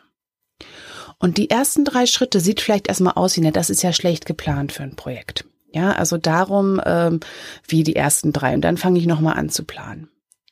Und 1.18 1.36
die 1.36 1.50
ersten 1.50 1.84
drei 1.84 2.06
Schritte 2.06 2.40
sieht 2.40 2.60
vielleicht 2.60 2.88
erstmal 2.88 3.14
aus 3.14 3.36
wie, 3.36 3.42
ne, 3.42 3.52
das 3.52 3.70
ist 3.70 3.82
ja 3.82 3.92
schlecht 3.92 4.26
geplant 4.26 4.72
für 4.72 4.82
ein 4.82 4.96
Projekt. 4.96 5.44
Ja, 5.72 5.92
also 5.92 6.18
darum, 6.18 6.80
ähm, 6.84 7.20
wie 7.66 7.82
die 7.82 7.96
ersten 7.96 8.32
drei. 8.32 8.54
Und 8.54 8.62
dann 8.62 8.76
fange 8.76 8.98
ich 8.98 9.06
nochmal 9.06 9.38
an 9.38 9.48
zu 9.48 9.64
planen. 9.64 10.08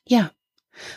Ja, 0.06 0.30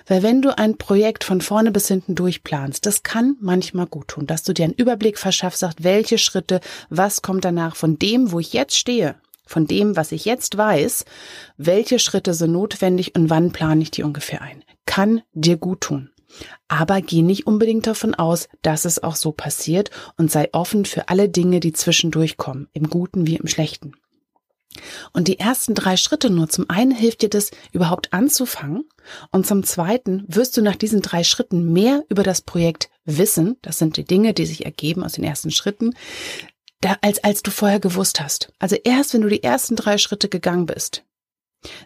weil 0.08 0.24
wenn 0.24 0.42
du 0.42 0.58
ein 0.58 0.77
Projekt 0.77 1.24
von 1.24 1.42
vorne 1.42 1.72
bis 1.72 1.88
hinten 1.88 2.15
durchplanst, 2.15 2.86
das 2.86 3.03
kann 3.03 3.36
manchmal 3.42 3.88
gut 3.88 4.10
tun, 4.10 4.27
dass 4.27 4.44
du 4.44 4.53
dir 4.53 4.65
einen 4.65 4.74
Überblick 4.74 5.18
verschaffst, 5.18 5.60
sagst, 5.60 5.84
welche 5.84 6.18
Schritte, 6.18 6.62
was 6.89 7.22
kommt 7.22 7.46
danach 7.46 7.75
von 7.75 8.00
dem, 8.00 8.32
wo 8.32 8.39
ich 8.39 8.53
jetzt 8.53 8.77
stehe, 8.77 9.15
von 9.46 9.68
dem, 9.68 9.96
was 9.96 10.12
ich 10.12 10.25
jetzt 10.25 10.58
weiß, 10.58 11.06
welche 11.58 12.00
Schritte 12.00 12.34
sind 12.34 12.53
notwendig 12.53 13.15
und 13.15 13.30
wann 13.30 13.51
plane 13.51 13.82
ich 13.82 13.92
die 13.92 14.03
ungefähr 14.03 14.42
ein. 14.42 14.63
Kann 14.86 15.22
dir 15.34 15.58
gut 15.58 15.82
tun. 15.82 16.10
Aber 16.68 17.01
geh 17.01 17.22
nicht 17.22 17.46
unbedingt 17.46 17.86
davon 17.86 18.15
aus, 18.15 18.48
dass 18.63 18.86
es 18.86 19.03
auch 19.03 19.15
so 19.15 19.32
passiert 19.32 19.92
und 20.18 20.32
sei 20.32 20.50
offen 20.51 20.86
für 20.86 21.10
alle 21.10 21.30
Dinge, 21.30 21.60
die 21.60 21.74
zwischendurch 21.74 22.38
kommen, 22.38 22.70
im 22.74 22.89
Guten 22.89 23.27
wie 23.27 23.36
im 23.36 23.48
Schlechten. 23.48 23.94
Und 25.12 25.27
die 25.27 25.39
ersten 25.39 25.74
drei 25.75 25.98
Schritte 25.98 26.30
nur, 26.30 26.50
zum 26.50 26.70
einen 26.70 26.92
hilft 26.92 27.22
dir 27.22 27.30
das 27.30 27.51
überhaupt 27.72 28.13
anzufangen 28.13 28.84
und 29.32 29.46
zum 29.46 29.63
zweiten 29.63 30.24
wirst 30.27 30.56
du 30.58 30.62
nach 30.62 30.75
diesen 30.75 31.01
drei 31.01 31.24
Schritten 31.24 31.72
mehr 31.72 32.03
über 32.10 32.24
das 32.24 32.42
Projekt 32.42 32.89
wissen, 33.06 33.58
das 33.62 33.77
sind 33.77 33.98
die 33.98 34.06
Dinge, 34.06 34.34
die 34.34 34.46
sich 34.46 34.65
ergeben 34.65 35.03
aus 35.03 35.13
den 35.13 35.24
ersten 35.24 35.51
Schritten, 35.51 35.94
da, 36.82 36.98
als 37.01 37.24
als 37.24 37.44
du 37.44 37.51
vorher 37.51 37.80
gewusst 37.80 38.20
hast. 38.20 38.51
Also 38.60 38.75
erst 38.84 39.13
wenn 39.13 39.22
du 39.22 39.30
die 39.30 39.44
ersten 39.44 39.75
drei 39.75 39.98
Schritte 39.98 40.30
gegangen 40.30 40.65
bist, 40.65 41.03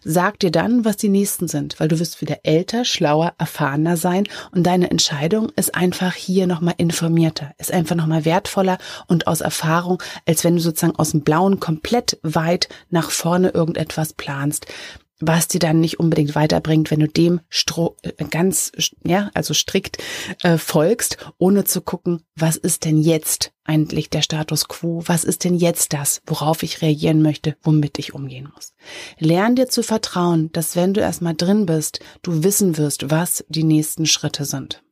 Sag 0.03 0.39
dir 0.39 0.51
dann, 0.51 0.85
was 0.85 0.97
die 0.97 1.09
nächsten 1.09 1.47
sind, 1.47 1.79
weil 1.79 1.87
du 1.87 1.99
wirst 1.99 2.21
wieder 2.21 2.39
älter, 2.43 2.85
schlauer, 2.85 3.33
erfahrener 3.37 3.97
sein 3.97 4.27
und 4.51 4.63
deine 4.63 4.89
Entscheidung 4.91 5.49
ist 5.55 5.75
einfach 5.75 6.13
hier 6.13 6.47
nochmal 6.47 6.75
informierter, 6.77 7.53
ist 7.57 7.71
einfach 7.71 7.95
nochmal 7.95 8.25
wertvoller 8.25 8.77
und 9.07 9.27
aus 9.27 9.41
Erfahrung, 9.41 10.01
als 10.25 10.43
wenn 10.43 10.55
du 10.55 10.61
sozusagen 10.61 10.95
aus 10.95 11.11
dem 11.11 11.21
Blauen 11.21 11.59
komplett 11.59 12.17
weit 12.23 12.69
nach 12.89 13.11
vorne 13.11 13.49
irgendetwas 13.49 14.13
planst 14.13 14.67
was 15.19 15.47
dir 15.47 15.59
dann 15.59 15.79
nicht 15.79 15.99
unbedingt 15.99 16.35
weiterbringt, 16.35 16.91
wenn 16.91 16.99
du 16.99 17.07
dem 17.07 17.41
Stro 17.49 17.97
äh, 18.03 18.11
ganz, 18.25 18.71
ja, 19.03 19.31
also 19.33 19.53
strikt 19.53 19.97
äh, 20.43 20.57
folgst, 20.57 21.17
ohne 21.37 21.63
zu 21.63 21.81
gucken, 21.81 22.23
was 22.35 22.55
ist 22.55 22.85
denn 22.85 22.99
jetzt 22.99 23.51
eigentlich 23.63 24.09
der 24.09 24.21
Status 24.21 24.67
quo? 24.67 25.03
Was 25.05 25.23
ist 25.23 25.43
denn 25.43 25.55
jetzt 25.55 25.93
das, 25.93 26.21
worauf 26.25 26.63
ich 26.63 26.81
reagieren 26.81 27.21
möchte, 27.21 27.57
womit 27.63 27.99
ich 27.99 28.13
umgehen 28.13 28.49
muss? 28.53 28.73
Lern 29.17 29.55
dir 29.55 29.67
zu 29.67 29.83
vertrauen, 29.83 30.51
dass 30.53 30.75
wenn 30.75 30.93
du 30.93 31.01
erstmal 31.01 31.35
drin 31.35 31.65
bist, 31.65 31.99
du 32.21 32.43
wissen 32.43 32.77
wirst, 32.77 33.09
was 33.09 33.43
die 33.49 33.63
nächsten 33.63 34.05
Schritte 34.05 34.45
sind. 34.45 34.83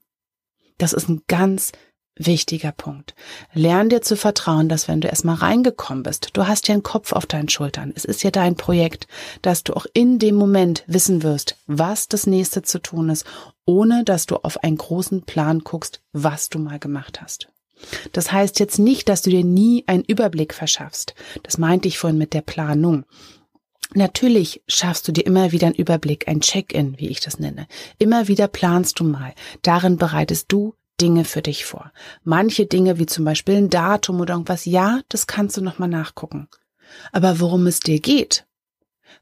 Das 0.77 0.91
ist 0.91 1.08
ein 1.08 1.22
ganz 1.27 1.72
wichtiger 2.18 2.72
Punkt. 2.72 3.14
Lern 3.54 3.90
dir 3.90 4.02
zu 4.02 4.16
vertrauen, 4.16 4.70
dass 4.70 4.88
wenn 4.88 5.02
du 5.02 5.08
erstmal 5.08 5.36
reingekommen 5.36 6.04
bist, 6.04 6.30
du 6.34 6.48
hast 6.48 6.68
ja 6.68 6.74
einen 6.74 6.84
Kopf 6.84 7.12
auf 7.12 7.26
deinen 7.26 7.50
Schultern. 7.50 7.92
Es 7.96 8.06
ist 8.06 8.24
ja 8.24 8.32
dein 8.32 8.56
Projekt, 8.56 9.08
dass 9.42 9.64
du 9.64 9.76
auch 9.76 9.86
in 9.94 10.20
dem 10.20 10.36
Moment 10.36 10.84
wissen 10.88 11.24
wirst, 11.24 11.58
was 11.68 12.08
das 12.08 12.28
nächste 12.28 12.62
zu 12.62 12.80
tun 12.80 13.10
ist, 13.10 13.26
ohne 13.66 14.04
dass 14.04 14.26
du 14.26 14.38
auf 14.38 14.64
einen 14.64 14.78
großen 14.78 15.24
Plan 15.24 15.60
guckst, 15.60 16.02
was 16.14 16.50
du 16.50 16.60
mal 16.60 16.80
gemacht 16.80 17.22
hast. 17.22 17.50
Das 18.14 18.32
heißt 18.32 18.60
jetzt 18.60 18.80
nicht, 18.80 19.10
dass 19.10 19.22
du 19.22 19.30
dir 19.30 19.44
nie 19.44 19.84
einen 19.88 20.04
Überblick 20.04 20.54
verschaffst. 20.54 21.14
Das 21.44 21.58
meinte 21.58 21.88
ich 21.88 21.98
vorhin 21.98 22.18
mit 22.18 22.34
der 22.34 22.42
Planung. 22.42 23.06
Natürlich 23.94 24.64
schaffst 24.68 25.08
du 25.08 25.12
dir 25.12 25.26
immer 25.26 25.52
wieder 25.52 25.68
einen 25.68 25.76
Überblick, 25.76 26.28
ein 26.28 26.42
Check-in, 26.42 26.98
wie 27.00 27.10
ich 27.10 27.20
das 27.20 27.40
nenne. 27.40 27.68
Immer 28.00 28.28
wieder 28.28 28.48
planst 28.48 29.00
du 29.00 29.04
mal. 29.04 29.34
Darin 29.62 29.98
bereitest 29.98 30.52
du 30.52 30.74
Dinge 31.02 31.25
für 31.25 31.42
dich 31.42 31.66
vor. 31.66 31.92
Manche 32.24 32.66
Dinge, 32.66 33.00
wie 33.00 33.06
zum 33.06 33.25
Beispiel 33.25 33.56
ein 33.56 33.70
Datum 33.70 34.22
oder 34.22 34.34
irgendwas, 34.34 34.66
ja, 34.66 35.02
das 35.10 35.28
kannst 35.28 35.58
du 35.58 35.62
nochmal 35.62 35.90
nachgucken. 35.90 36.48
Aber 37.12 37.40
worum 37.40 37.68
es 37.68 37.80
dir 37.80 38.00
geht, 38.00 38.46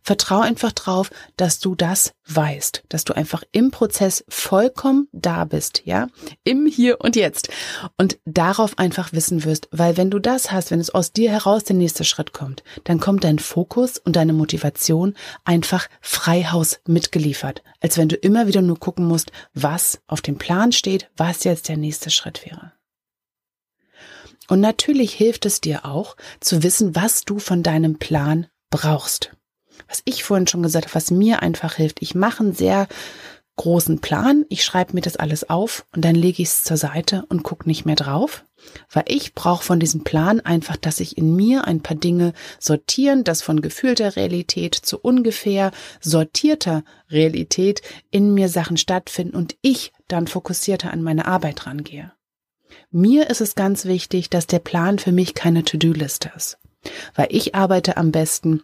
Vertrau 0.03 0.41
einfach 0.41 0.73
drauf, 0.73 1.09
dass 1.37 1.59
du 1.59 1.75
das 1.75 2.13
weißt, 2.27 2.83
dass 2.89 3.05
du 3.05 3.13
einfach 3.13 3.43
im 3.53 3.71
Prozess 3.71 4.25
vollkommen 4.27 5.07
da 5.13 5.45
bist, 5.45 5.83
ja, 5.85 6.07
im 6.43 6.65
Hier 6.65 6.99
und 6.99 7.15
Jetzt. 7.15 7.49
Und 7.97 8.19
darauf 8.25 8.77
einfach 8.77 9.13
wissen 9.13 9.45
wirst, 9.45 9.69
weil 9.71 9.95
wenn 9.95 10.11
du 10.11 10.19
das 10.19 10.51
hast, 10.51 10.71
wenn 10.71 10.81
es 10.81 10.89
aus 10.89 11.13
dir 11.13 11.31
heraus 11.31 11.63
der 11.63 11.77
nächste 11.77 12.03
Schritt 12.03 12.33
kommt, 12.33 12.63
dann 12.83 12.99
kommt 12.99 13.23
dein 13.23 13.39
Fokus 13.39 13.97
und 13.97 14.17
deine 14.17 14.33
Motivation 14.33 15.15
einfach 15.45 15.87
Freihaus 16.01 16.81
mitgeliefert, 16.85 17.63
als 17.79 17.97
wenn 17.97 18.09
du 18.09 18.17
immer 18.17 18.45
wieder 18.47 18.61
nur 18.61 18.79
gucken 18.79 19.05
musst, 19.05 19.31
was 19.53 20.01
auf 20.07 20.21
dem 20.21 20.37
Plan 20.37 20.73
steht, 20.73 21.09
was 21.15 21.45
jetzt 21.45 21.69
der 21.69 21.77
nächste 21.77 22.09
Schritt 22.09 22.45
wäre. 22.45 22.73
Und 24.49 24.59
natürlich 24.59 25.13
hilft 25.13 25.45
es 25.45 25.61
dir 25.61 25.85
auch 25.85 26.17
zu 26.41 26.61
wissen, 26.63 26.93
was 26.93 27.23
du 27.23 27.39
von 27.39 27.63
deinem 27.63 27.97
Plan 27.97 28.47
brauchst 28.69 29.31
was 29.87 30.01
ich 30.05 30.23
vorhin 30.23 30.47
schon 30.47 30.63
gesagt 30.63 30.85
habe, 30.85 30.95
was 30.95 31.11
mir 31.11 31.41
einfach 31.41 31.75
hilft. 31.75 32.01
Ich 32.01 32.15
mache 32.15 32.43
einen 32.43 32.53
sehr 32.53 32.87
großen 33.55 33.99
Plan, 33.99 34.45
ich 34.49 34.63
schreibe 34.63 34.93
mir 34.93 35.01
das 35.01 35.15
alles 35.15 35.49
auf 35.49 35.85
und 35.95 36.03
dann 36.03 36.15
lege 36.15 36.41
ich 36.41 36.49
es 36.49 36.63
zur 36.63 36.77
Seite 36.77 37.25
und 37.29 37.43
gucke 37.43 37.67
nicht 37.67 37.85
mehr 37.85 37.95
drauf, 37.95 38.45
weil 38.91 39.03
ich 39.07 39.35
brauche 39.35 39.63
von 39.63 39.79
diesem 39.79 40.03
Plan 40.03 40.39
einfach, 40.39 40.75
dass 40.75 40.99
ich 40.99 41.17
in 41.17 41.35
mir 41.35 41.67
ein 41.67 41.81
paar 41.81 41.95
Dinge 41.95 42.33
sortieren, 42.59 43.23
dass 43.23 43.43
von 43.43 43.61
gefühlter 43.61 44.15
Realität 44.15 44.73
zu 44.73 44.97
ungefähr 44.99 45.71
sortierter 46.01 46.83
Realität 47.11 47.83
in 48.09 48.33
mir 48.33 48.49
Sachen 48.49 48.77
stattfinden 48.77 49.35
und 49.35 49.55
ich 49.61 49.93
dann 50.07 50.27
fokussierter 50.27 50.91
an 50.91 51.03
meine 51.03 51.25
Arbeit 51.25 51.67
rangehe. 51.67 52.11
Mir 52.89 53.29
ist 53.29 53.41
es 53.41 53.53
ganz 53.53 53.85
wichtig, 53.85 54.31
dass 54.31 54.47
der 54.47 54.59
Plan 54.59 54.97
für 54.97 55.11
mich 55.11 55.35
keine 55.35 55.63
To-Do-Liste 55.63 56.31
ist, 56.35 56.57
weil 57.13 57.27
ich 57.29 57.53
arbeite 57.53 57.97
am 57.97 58.11
besten 58.11 58.63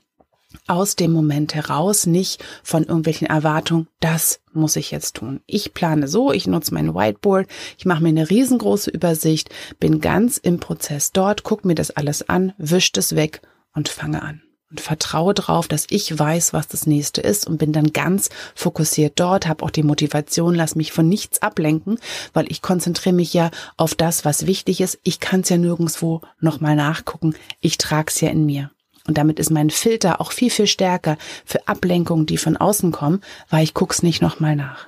aus 0.68 0.96
dem 0.96 1.12
Moment 1.12 1.54
heraus, 1.56 2.06
nicht 2.06 2.44
von 2.64 2.84
irgendwelchen 2.84 3.28
Erwartungen, 3.28 3.88
das 4.00 4.40
muss 4.54 4.76
ich 4.76 4.92
jetzt 4.92 5.16
tun. 5.16 5.42
Ich 5.46 5.74
plane 5.74 6.08
so, 6.08 6.32
ich 6.32 6.48
nutze 6.48 6.74
mein 6.74 6.96
Whiteboard, 6.96 7.48
ich 7.78 7.86
mache 7.86 8.02
mir 8.02 8.10
eine 8.10 8.30
riesengroße 8.30 8.90
Übersicht, 8.90 9.50
bin 9.80 10.02
ganz 10.02 10.38
im 10.38 10.60
Prozess 10.60 11.12
dort, 11.12 11.44
gucke 11.44 11.68
mir 11.68 11.76
das 11.76 11.92
alles 11.92 12.28
an, 12.28 12.54
wischt 12.58 12.98
es 12.98 13.16
weg 13.16 13.42
und 13.74 13.90
fange 13.90 14.22
an. 14.22 14.42
Und 14.72 14.82
vertraue 14.82 15.34
darauf, 15.34 15.68
dass 15.68 15.88
ich 15.90 16.18
weiß, 16.18 16.54
was 16.54 16.68
das 16.68 16.86
nächste 16.86 17.22
ist 17.22 17.48
und 17.48 17.58
bin 17.58 17.74
dann 17.74 17.92
ganz 17.92 18.30
fokussiert 18.54 19.20
dort, 19.20 19.48
habe 19.48 19.66
auch 19.66 19.72
die 19.72 19.82
Motivation, 19.82 20.54
lass 20.54 20.76
mich 20.76 20.92
von 20.92 21.10
nichts 21.10 21.42
ablenken, 21.42 21.98
weil 22.34 22.52
ich 22.52 22.62
konzentriere 22.62 23.16
mich 23.16 23.34
ja 23.34 23.50
auf 23.78 23.96
das, 23.96 24.26
was 24.26 24.46
wichtig 24.46 24.82
ist. 24.82 25.00
Ich 25.02 25.20
kann 25.20 25.42
es 25.42 25.50
ja 25.50 25.58
nirgendwo 25.58 26.22
nochmal 26.40 26.76
nachgucken. 26.76 27.34
Ich 27.62 27.80
trage 27.80 28.12
es 28.12 28.22
ja 28.22 28.30
in 28.30 28.46
mir. 28.46 28.70
Und 29.08 29.18
damit 29.18 29.40
ist 29.40 29.50
mein 29.50 29.70
Filter 29.70 30.22
auch 30.22 30.32
viel, 30.32 30.50
viel 30.50 30.68
stärker 30.68 31.18
für 31.46 31.68
Ablenkungen, 31.68 32.26
die 32.26 32.38
von 32.38 32.58
außen 32.58 32.92
kommen, 32.92 33.22
weil 33.50 33.64
ich 33.64 33.74
guck's 33.74 34.04
nicht 34.04 34.22
nochmal 34.22 34.56
nach. 34.56 34.88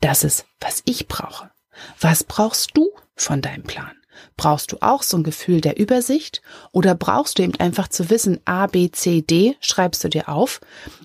Das 0.00 0.24
ist, 0.24 0.46
was 0.60 0.82
ich 0.84 1.08
brauche. 1.08 1.50
Was 2.00 2.24
brauchst 2.24 2.70
du 2.74 2.90
von 3.16 3.42
deinem 3.42 3.62
Plan? 3.62 3.92
Brauchst 4.36 4.72
du 4.72 4.78
auch 4.80 5.02
so 5.02 5.16
ein 5.16 5.24
Gefühl 5.24 5.60
der 5.60 5.78
Übersicht 5.78 6.42
oder 6.72 6.94
brauchst 6.94 7.38
du 7.38 7.42
eben 7.42 7.58
einfach 7.58 7.88
zu 7.88 8.10
wissen, 8.10 8.40
A, 8.44 8.66
B, 8.66 8.90
C, 8.90 9.22
D 9.22 9.56
schreibst 9.60 10.04
du 10.04 10.08
dir 10.08 10.28
auf 10.28 10.60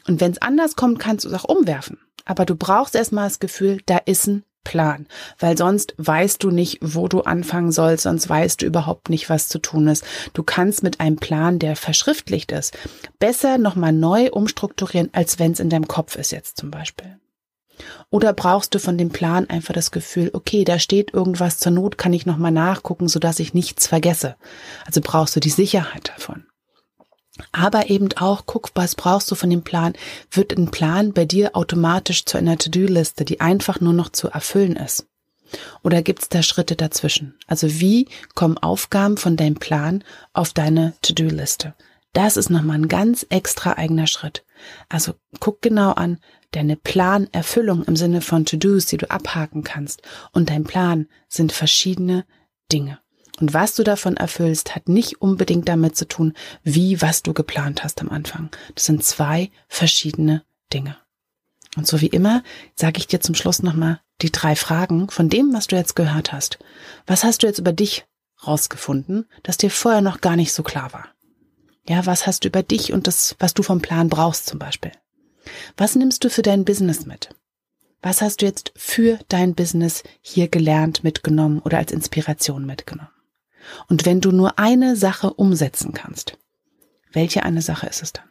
und 0.07 0.21
wenn 0.21 0.31
es 0.31 0.41
anders 0.41 0.75
kommt, 0.75 0.99
kannst 0.99 1.25
du 1.25 1.29
es 1.29 1.35
auch 1.35 1.45
umwerfen. 1.45 1.99
Aber 2.25 2.45
du 2.45 2.55
brauchst 2.55 2.95
erstmal 2.95 3.27
das 3.27 3.39
Gefühl, 3.39 3.81
da 3.85 3.97
ist 3.97 4.27
ein 4.27 4.43
Plan, 4.63 5.07
weil 5.39 5.57
sonst 5.57 5.95
weißt 5.97 6.43
du 6.43 6.51
nicht, 6.51 6.79
wo 6.81 7.07
du 7.07 7.21
anfangen 7.21 7.71
sollst, 7.71 8.03
sonst 8.03 8.29
weißt 8.29 8.61
du 8.61 8.65
überhaupt 8.65 9.09
nicht, 9.09 9.29
was 9.29 9.47
zu 9.47 9.59
tun 9.59 9.87
ist. 9.87 10.03
Du 10.33 10.43
kannst 10.43 10.83
mit 10.83 10.99
einem 10.99 11.15
Plan, 11.15 11.59
der 11.59 11.75
verschriftlicht 11.75 12.51
ist, 12.51 12.77
besser 13.19 13.57
nochmal 13.57 13.93
neu 13.93 14.29
umstrukturieren, 14.29 15.09
als 15.13 15.39
wenn 15.39 15.53
es 15.53 15.59
in 15.59 15.69
deinem 15.69 15.87
Kopf 15.87 16.15
ist 16.15 16.31
jetzt 16.31 16.57
zum 16.57 16.71
Beispiel. 16.71 17.17
Oder 18.09 18.33
brauchst 18.33 18.75
du 18.75 18.79
von 18.79 18.97
dem 18.97 19.09
Plan 19.09 19.49
einfach 19.49 19.73
das 19.73 19.91
Gefühl, 19.91 20.31
okay, 20.33 20.63
da 20.63 20.79
steht 20.79 21.13
irgendwas 21.13 21.59
zur 21.59 21.71
Not, 21.71 21.97
kann 21.97 22.13
ich 22.13 22.25
nochmal 22.25 22.51
nachgucken, 22.51 23.07
sodass 23.07 23.39
ich 23.39 23.53
nichts 23.53 23.87
vergesse. 23.87 24.35
Also 24.85 25.01
brauchst 25.01 25.35
du 25.35 25.39
die 25.39 25.49
Sicherheit 25.49 26.09
davon. 26.09 26.48
Aber 27.51 27.89
eben 27.89 28.09
auch, 28.17 28.43
guck, 28.45 28.71
was 28.75 28.95
brauchst 28.95 29.29
du 29.31 29.35
von 29.35 29.49
dem 29.49 29.63
Plan? 29.63 29.93
Wird 30.31 30.57
ein 30.57 30.71
Plan 30.71 31.13
bei 31.13 31.25
dir 31.25 31.55
automatisch 31.55 32.25
zu 32.25 32.37
einer 32.37 32.57
To-Do-Liste, 32.57 33.25
die 33.25 33.41
einfach 33.41 33.79
nur 33.79 33.93
noch 33.93 34.09
zu 34.09 34.29
erfüllen 34.29 34.75
ist? 34.75 35.07
Oder 35.83 36.01
gibt 36.01 36.21
es 36.21 36.29
da 36.29 36.43
Schritte 36.43 36.75
dazwischen? 36.75 37.35
Also 37.47 37.79
wie 37.79 38.07
kommen 38.35 38.57
Aufgaben 38.57 39.17
von 39.17 39.35
deinem 39.35 39.55
Plan 39.55 40.03
auf 40.33 40.53
deine 40.53 40.93
To-Do-Liste? 41.01 41.73
Das 42.13 42.37
ist 42.37 42.49
nochmal 42.49 42.77
ein 42.77 42.87
ganz 42.87 43.25
extra 43.29 43.73
eigener 43.73 44.07
Schritt. 44.07 44.43
Also 44.89 45.13
guck 45.39 45.61
genau 45.61 45.91
an, 45.91 46.19
deine 46.51 46.75
Planerfüllung 46.75 47.83
im 47.83 47.95
Sinne 47.95 48.21
von 48.21 48.45
To-Dos, 48.45 48.87
die 48.87 48.97
du 48.97 49.09
abhaken 49.09 49.63
kannst, 49.63 50.01
und 50.31 50.49
dein 50.49 50.63
Plan 50.63 51.07
sind 51.27 51.51
verschiedene 51.51 52.25
Dinge. 52.71 52.99
Und 53.39 53.53
was 53.53 53.75
du 53.75 53.83
davon 53.83 54.17
erfüllst, 54.17 54.75
hat 54.75 54.89
nicht 54.89 55.21
unbedingt 55.21 55.67
damit 55.69 55.95
zu 55.95 56.07
tun, 56.07 56.33
wie 56.63 57.01
was 57.01 57.23
du 57.23 57.33
geplant 57.33 57.83
hast 57.83 58.01
am 58.01 58.09
Anfang. 58.09 58.49
Das 58.75 58.85
sind 58.85 59.03
zwei 59.03 59.49
verschiedene 59.67 60.43
Dinge. 60.73 60.97
Und 61.77 61.87
so 61.87 62.01
wie 62.01 62.07
immer 62.07 62.43
sage 62.75 62.97
ich 62.97 63.07
dir 63.07 63.21
zum 63.21 63.35
Schluss 63.35 63.63
nochmal 63.63 64.01
die 64.21 64.31
drei 64.31 64.55
Fragen 64.55 65.09
von 65.09 65.29
dem, 65.29 65.53
was 65.53 65.67
du 65.67 65.77
jetzt 65.77 65.95
gehört 65.95 66.33
hast. 66.33 66.59
Was 67.07 67.23
hast 67.23 67.43
du 67.43 67.47
jetzt 67.47 67.59
über 67.59 67.71
dich 67.71 68.05
rausgefunden, 68.45 69.25
das 69.43 69.57
dir 69.57 69.69
vorher 69.69 70.01
noch 70.01 70.19
gar 70.19 70.35
nicht 70.35 70.51
so 70.51 70.63
klar 70.63 70.91
war? 70.91 71.07
Ja, 71.87 72.05
was 72.05 72.27
hast 72.27 72.43
du 72.43 72.49
über 72.49 72.63
dich 72.63 72.91
und 72.91 73.07
das, 73.07 73.35
was 73.39 73.53
du 73.53 73.63
vom 73.63 73.81
Plan 73.81 74.09
brauchst 74.09 74.47
zum 74.47 74.59
Beispiel? 74.59 74.91
Was 75.77 75.95
nimmst 75.95 76.23
du 76.23 76.29
für 76.29 76.41
dein 76.41 76.65
Business 76.65 77.05
mit? 77.05 77.29
Was 78.01 78.21
hast 78.21 78.41
du 78.41 78.45
jetzt 78.45 78.71
für 78.75 79.19
dein 79.29 79.55
Business 79.55 80.03
hier 80.21 80.47
gelernt, 80.47 81.03
mitgenommen 81.03 81.59
oder 81.59 81.77
als 81.77 81.91
Inspiration 81.91 82.65
mitgenommen? 82.65 83.09
Und 83.87 84.05
wenn 84.05 84.21
du 84.21 84.31
nur 84.31 84.59
eine 84.59 84.95
Sache 84.95 85.33
umsetzen 85.33 85.93
kannst, 85.93 86.37
welche 87.11 87.43
eine 87.43 87.61
Sache 87.61 87.87
ist 87.87 88.03
es 88.03 88.13
dann? 88.13 88.29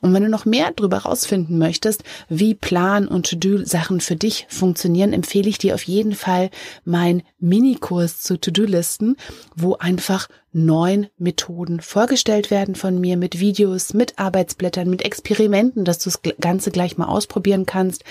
Und 0.00 0.12
wenn 0.12 0.22
du 0.22 0.28
noch 0.28 0.44
mehr 0.44 0.72
darüber 0.74 0.98
rausfinden 0.98 1.58
möchtest, 1.58 2.04
wie 2.28 2.54
Plan 2.54 3.06
und 3.06 3.30
To-Do-Sachen 3.30 4.00
für 4.00 4.16
dich 4.16 4.46
funktionieren, 4.48 5.12
empfehle 5.12 5.48
ich 5.48 5.58
dir 5.58 5.74
auf 5.74 5.82
jeden 5.82 6.14
Fall 6.14 6.50
mein 6.84 7.22
Minikurs 7.38 8.20
zu 8.20 8.38
To-Do-Listen, 8.38 9.16
wo 9.56 9.74
einfach 9.76 10.28
neun 10.52 11.06
Methoden 11.16 11.80
vorgestellt 11.80 12.50
werden 12.50 12.74
von 12.74 13.00
mir 13.00 13.16
mit 13.16 13.38
Videos, 13.38 13.94
mit 13.94 14.18
Arbeitsblättern, 14.18 14.90
mit 14.90 15.02
Experimenten, 15.02 15.84
dass 15.84 15.98
du 15.98 16.10
das 16.10 16.20
Ganze 16.40 16.70
gleich 16.70 16.98
mal 16.98 17.06
ausprobieren 17.06 17.66
kannst. 17.66 18.02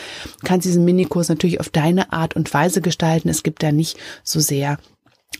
Du 0.41 0.47
kannst 0.47 0.65
diesen 0.65 0.85
Minikurs 0.85 1.29
natürlich 1.29 1.59
auf 1.59 1.69
deine 1.69 2.13
Art 2.13 2.35
und 2.35 2.53
Weise 2.53 2.81
gestalten. 2.81 3.29
Es 3.29 3.43
gibt 3.43 3.61
da 3.61 3.71
nicht 3.71 3.97
so 4.23 4.39
sehr 4.39 4.77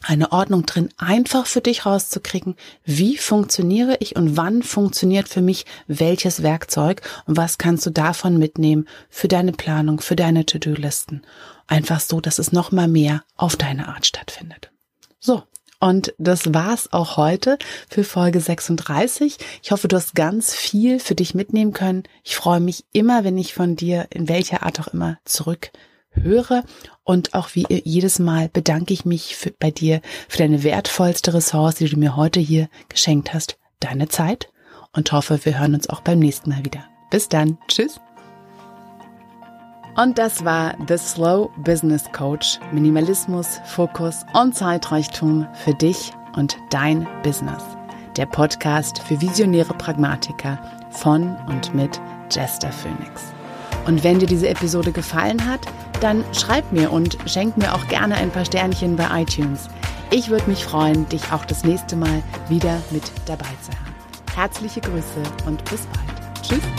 eine 0.04 0.32
Ordnung 0.32 0.66
drin, 0.66 0.90
einfach 0.98 1.46
für 1.46 1.62
dich 1.62 1.86
rauszukriegen, 1.86 2.56
wie 2.84 3.18
funktioniere 3.18 3.98
ich 4.00 4.16
und 4.16 4.38
wann 4.38 4.64
funktioniert 4.64 5.28
für 5.28 5.42
mich 5.42 5.66
welches 5.88 6.42
Werkzeug 6.42 7.02
und 7.26 7.38
was 7.38 7.58
kannst 7.58 7.86
du 7.86 7.90
davon 7.90 8.38
mitnehmen 8.38 8.88
für 9.10 9.28
deine 9.28 9.52
Planung, 9.52 10.00
für 10.00 10.16
deine 10.16 10.46
To-Do-Listen. 10.46 11.24
Einfach 11.68 12.00
so, 12.00 12.22
dass 12.22 12.40
es 12.40 12.52
nochmal 12.52 12.88
mehr 12.88 13.24
auf 13.36 13.56
deine 13.56 13.88
Art 13.88 14.06
stattfindet. 14.06 14.72
So. 15.20 15.44
Und 15.82 16.14
das 16.18 16.54
war's 16.54 16.92
auch 16.92 17.16
heute 17.16 17.58
für 17.90 18.04
Folge 18.04 18.42
36. 18.42 19.38
Ich 19.64 19.72
hoffe, 19.72 19.88
du 19.88 19.96
hast 19.96 20.14
ganz 20.14 20.54
viel 20.54 21.00
für 21.00 21.16
dich 21.16 21.34
mitnehmen 21.34 21.72
können. 21.72 22.04
Ich 22.26 22.36
freue 22.36 22.60
mich 22.60 22.84
immer, 22.92 23.24
wenn 23.24 23.38
ich 23.38 23.54
von 23.54 23.78
dir 23.78 24.08
in 24.10 24.28
welcher 24.28 24.64
Art 24.64 24.82
auch 24.82 24.90
immer 24.90 25.20
zurück 25.24 25.72
höre. 26.22 26.64
Und 27.04 27.34
auch 27.34 27.50
wie 27.54 27.66
jedes 27.70 28.20
Mal 28.20 28.50
bedanke 28.50 28.94
ich 28.94 29.06
mich 29.06 29.36
für, 29.36 29.52
bei 29.52 29.72
dir 29.72 30.02
für 30.28 30.38
deine 30.38 30.64
wertvollste 30.64 31.34
Ressource, 31.34 31.76
die 31.76 31.90
du 31.90 31.98
mir 31.98 32.16
heute 32.16 32.40
hier 32.40 32.70
geschenkt 32.88 33.34
hast, 33.34 33.58
deine 33.80 34.08
Zeit. 34.08 34.50
Und 34.94 35.12
hoffe, 35.12 35.40
wir 35.44 35.60
hören 35.60 35.76
uns 35.76 35.90
auch 35.90 36.02
beim 36.02 36.20
nächsten 36.20 36.50
Mal 36.50 36.66
wieder. 36.66 36.84
Bis 37.12 37.30
dann. 37.30 37.58
Tschüss. 37.68 38.00
Und 39.96 40.18
das 40.18 40.46
war 40.46 40.76
The 40.88 40.98
Slow 40.98 41.50
Business 41.58 42.04
Coach. 42.14 42.60
Minimalismus, 42.72 43.60
Fokus 43.66 44.26
und 44.34 44.56
Zeitreichtum 44.56 45.48
für 45.54 45.74
dich 45.74 46.12
und 46.36 46.58
dein 46.70 47.08
Business. 47.24 47.64
Der 48.16 48.26
Podcast 48.26 49.00
für 49.00 49.20
visionäre 49.20 49.74
Pragmatiker 49.74 50.60
von 50.92 51.36
und 51.48 51.74
mit 51.74 52.00
Jester 52.32 52.72
Phoenix. 52.72 53.24
Und 53.86 54.04
wenn 54.04 54.20
dir 54.20 54.28
diese 54.28 54.50
Episode 54.50 54.92
gefallen 54.92 55.46
hat, 55.46 55.62
dann 56.00 56.24
schreib 56.34 56.72
mir 56.72 56.92
und 56.92 57.18
schenk 57.26 57.58
mir 57.58 57.74
auch 57.74 57.88
gerne 57.88 58.16
ein 58.16 58.32
paar 58.32 58.46
Sternchen 58.46 58.96
bei 58.96 59.22
iTunes. 59.22 59.70
Ich 60.12 60.30
würde 60.30 60.50
mich 60.50 60.64
freuen, 60.64 61.08
dich 61.10 61.32
auch 61.32 61.46
das 61.46 61.64
nächste 61.64 61.96
Mal 61.96 62.24
wieder 62.48 62.82
mit 62.92 63.12
dabei 63.26 63.50
zu 63.62 63.72
haben. 63.72 63.96
Herzliche 64.36 64.82
Grüße 64.82 65.22
und 65.46 65.64
bis 65.66 65.86
bald. 65.88 66.44
Tschüss. 66.44 66.79